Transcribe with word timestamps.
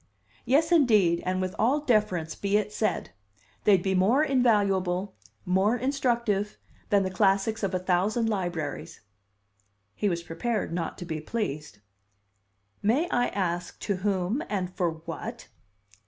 "Yes, 0.45 0.71
indeed 0.71 1.21
and 1.27 1.39
with 1.39 1.53
all 1.59 1.79
deference 1.81 2.33
be 2.33 2.57
it 2.57 2.73
said! 2.73 3.11
They'd 3.65 3.83
be 3.83 3.93
more 3.93 4.23
invaluable, 4.23 5.15
more 5.45 5.77
instructive, 5.77 6.57
than 6.89 7.03
the 7.03 7.11
classics 7.11 7.61
of 7.61 7.75
a 7.75 7.85
thousand 7.85 8.27
libraries." 8.27 9.01
He 9.93 10.09
was 10.09 10.23
prepared 10.23 10.73
not 10.73 10.97
to 10.97 11.05
be 11.05 11.21
pleased. 11.21 11.81
"May 12.81 13.07
I 13.11 13.27
ask 13.27 13.79
to 13.81 13.97
whom 13.97 14.41
and 14.49 14.73
for 14.75 14.89
what?" 14.91 15.49